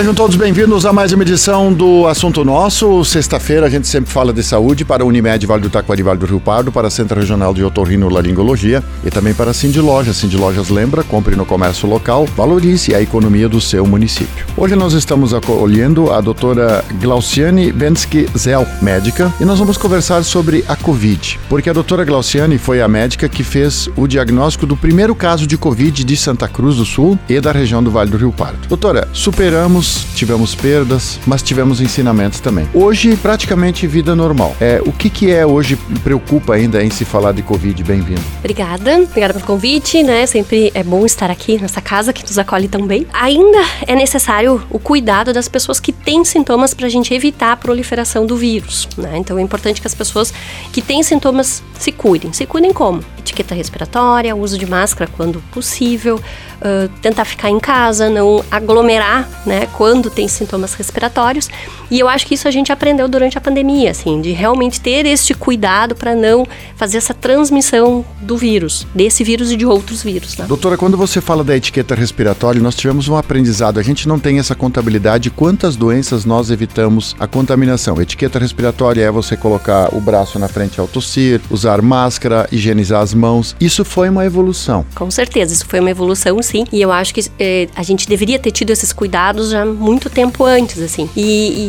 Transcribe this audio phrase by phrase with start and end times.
[0.00, 3.04] Sejam todos bem-vindos a mais uma edição do Assunto Nosso.
[3.04, 6.24] Sexta-feira a gente sempre fala de saúde para a Unimed Vale do Taquari Vale do
[6.24, 10.16] Rio Pardo, para a Centro Regional de Otorrinolaringologia e também para a Cindy Lojas.
[10.16, 14.46] Cindy Lojas lembra, compre no comércio local, valorize a economia do seu município.
[14.56, 20.64] Hoje nós estamos acolhendo a doutora Glauciane Bensky Zel, médica, e nós vamos conversar sobre
[20.66, 25.14] a Covid, porque a doutora Glauciane foi a médica que fez o diagnóstico do primeiro
[25.14, 28.32] caso de Covid de Santa Cruz do Sul e da região do Vale do Rio
[28.32, 28.66] Pardo.
[28.66, 32.68] Doutora, superamos tivemos perdas, mas tivemos ensinamentos também.
[32.74, 34.56] Hoje, praticamente vida normal.
[34.60, 37.82] É, o que, que é hoje preocupa ainda em se falar de Covid?
[37.82, 38.20] Bem-vindo.
[38.38, 40.26] Obrigada, obrigada pelo convite, né?
[40.26, 43.06] Sempre é bom estar aqui nessa casa que nos acolhe tão bem.
[43.12, 47.56] Ainda é necessário o cuidado das pessoas que têm sintomas para a gente evitar a
[47.56, 49.16] proliferação do vírus, né?
[49.16, 50.32] Então é importante que as pessoas
[50.72, 52.32] que têm sintomas se cuidem.
[52.32, 53.02] Se cuidem como?
[53.18, 59.66] Etiqueta respiratória, uso de máscara quando possível, uh, tentar ficar em casa, não aglomerar, né?
[59.80, 61.48] Quando tem sintomas respiratórios.
[61.90, 65.06] E eu acho que isso a gente aprendeu durante a pandemia, assim, de realmente ter
[65.06, 70.36] este cuidado para não fazer essa transmissão do vírus, desse vírus e de outros vírus.
[70.36, 70.46] Né?
[70.46, 73.78] Doutora, quando você fala da etiqueta respiratória, nós tivemos um aprendizado.
[73.78, 78.00] A gente não tem essa contabilidade de quantas doenças nós evitamos a contaminação.
[78.00, 83.12] Etiqueta respiratória é você colocar o braço na frente ao tossir, usar máscara, higienizar as
[83.12, 83.54] mãos.
[83.60, 84.84] Isso foi uma evolução.
[84.94, 86.64] Com certeza, isso foi uma evolução, sim.
[86.72, 90.44] E eu acho que eh, a gente deveria ter tido esses cuidados já muito tempo
[90.44, 91.08] antes, assim.
[91.14, 91.20] E,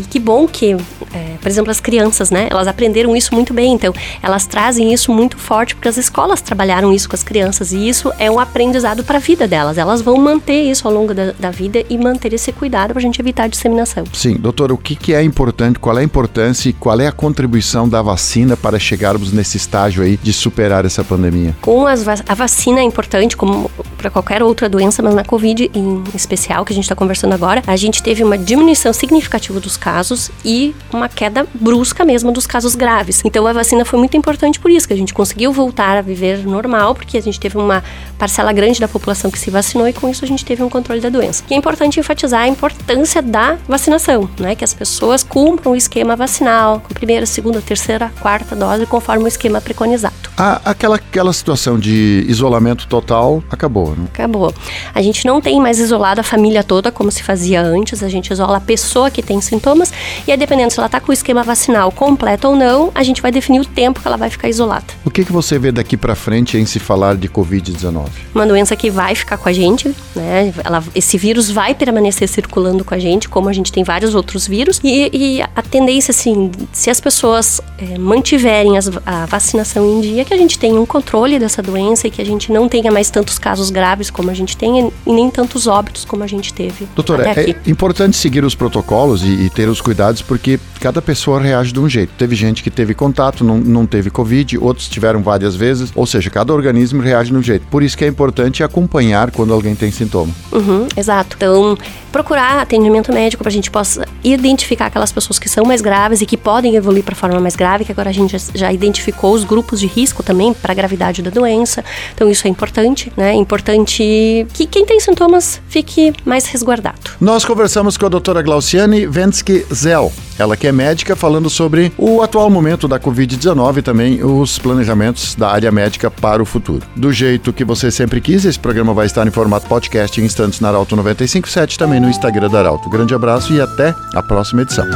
[0.00, 0.76] e que bom que,
[1.12, 2.48] é, por exemplo, as crianças, né?
[2.50, 6.92] Elas aprenderam isso muito bem, então elas trazem isso muito forte porque as escolas trabalharam
[6.92, 9.78] isso com as crianças e isso é um aprendizado para a vida delas.
[9.78, 13.02] Elas vão manter isso ao longo da, da vida e manter esse cuidado para a
[13.02, 14.04] gente evitar a disseminação.
[14.12, 17.12] Sim, doutor, o que, que é importante, qual é a importância e qual é a
[17.12, 21.56] contribuição da vacina para chegarmos nesse estágio aí de superar essa pandemia?
[21.60, 26.02] Com as, a vacina é importante, como para qualquer outra doença, mas na Covid em
[26.14, 30.30] especial, que a gente está conversando agora, a gente teve uma diminuição significativa dos casos
[30.42, 33.22] e uma queda brusca mesmo dos casos graves.
[33.24, 36.46] Então a vacina foi muito importante por isso, que a gente conseguiu voltar a viver
[36.46, 37.84] normal, porque a gente teve uma
[38.18, 41.00] parcela grande da população que se vacinou e com isso a gente teve um controle
[41.00, 41.44] da doença.
[41.50, 44.54] E é importante enfatizar a importância da vacinação, né?
[44.54, 49.28] Que as pessoas cumpram o esquema vacinal, com primeira, segunda, terceira, quarta dose, conforme o
[49.28, 50.19] esquema preconizado.
[50.42, 54.06] Ah, aquela, aquela situação de isolamento total acabou, né?
[54.10, 54.54] Acabou.
[54.94, 58.32] A gente não tem mais isolado a família toda como se fazia antes, a gente
[58.32, 59.92] isola a pessoa que tem sintomas
[60.26, 63.20] e aí, dependendo se ela está com o esquema vacinal completo ou não, a gente
[63.20, 64.86] vai definir o tempo que ela vai ficar isolada.
[65.04, 68.06] O que, que você vê daqui para frente em se falar de Covid-19?
[68.34, 70.54] Uma doença que vai ficar com a gente, né?
[70.64, 74.46] Ela, esse vírus vai permanecer circulando com a gente, como a gente tem vários outros
[74.46, 74.80] vírus.
[74.82, 80.24] E, e a tendência, assim, se as pessoas é, mantiverem as, a vacinação em dia,
[80.30, 83.10] que a gente tenha um controle dessa doença e que a gente não tenha mais
[83.10, 86.86] tantos casos graves como a gente tem e nem tantos óbitos como a gente teve.
[86.94, 91.72] Doutora, é importante seguir os protocolos e, e ter os cuidados porque cada pessoa reage
[91.72, 92.12] de um jeito.
[92.16, 96.30] Teve gente que teve contato, não, não teve Covid, outros tiveram várias vezes, ou seja,
[96.30, 97.66] cada organismo reage de um jeito.
[97.66, 100.32] Por isso que é importante acompanhar quando alguém tem sintoma.
[100.52, 101.36] Uhum, exato.
[101.36, 101.76] Então,
[102.12, 106.26] procurar atendimento médico para a gente possa identificar aquelas pessoas que são mais graves e
[106.26, 109.42] que podem evoluir para forma mais grave, que agora a gente já, já identificou os
[109.42, 111.84] grupos de risco também para a gravidade da doença.
[112.14, 113.30] Então, isso é importante, né?
[113.30, 117.10] É importante que quem tem sintomas fique mais resguardado.
[117.20, 120.12] Nós conversamos com a doutora Glauciane Vensky Zel.
[120.38, 125.34] Ela que é médica, falando sobre o atual momento da Covid-19 e também os planejamentos
[125.34, 126.82] da área médica para o futuro.
[126.96, 130.60] Do jeito que você sempre quis, esse programa vai estar em formato podcast em instantes
[130.60, 132.88] na Arauto 957, também no Instagram da Arauto.
[132.88, 134.86] Grande abraço e até a próxima edição.